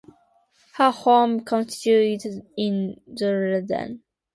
[0.77, 4.01] Her home constituency is in Dresden.